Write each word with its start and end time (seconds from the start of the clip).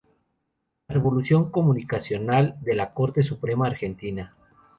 La 0.87 0.95
revolución 0.95 1.51
comunicacional 1.51 2.57
de 2.61 2.73
la 2.73 2.91
Corte 2.91 3.21
Suprema 3.21 3.67
argentina". 3.67 4.35